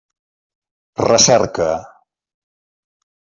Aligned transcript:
Recerca. 1.09 1.67